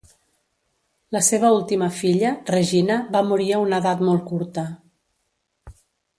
[1.15, 4.67] La seva última filla, Regina, va morir a una edat molt curta.